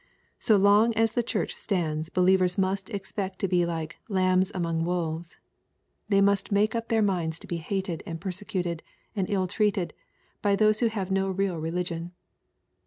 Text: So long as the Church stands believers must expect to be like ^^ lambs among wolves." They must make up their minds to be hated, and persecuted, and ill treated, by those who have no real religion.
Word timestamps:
So 0.39 0.57
long 0.57 0.95
as 0.95 1.11
the 1.11 1.21
Church 1.21 1.55
stands 1.55 2.09
believers 2.09 2.57
must 2.57 2.89
expect 2.89 3.37
to 3.37 3.47
be 3.47 3.67
like 3.67 3.97
^^ 4.09 4.09
lambs 4.09 4.51
among 4.55 4.83
wolves." 4.83 5.37
They 6.09 6.21
must 6.21 6.51
make 6.51 6.73
up 6.73 6.87
their 6.87 7.03
minds 7.03 7.37
to 7.37 7.45
be 7.45 7.57
hated, 7.57 8.01
and 8.03 8.19
persecuted, 8.19 8.81
and 9.15 9.29
ill 9.29 9.45
treated, 9.45 9.93
by 10.41 10.55
those 10.55 10.79
who 10.79 10.87
have 10.87 11.11
no 11.11 11.29
real 11.29 11.57
religion. 11.57 12.13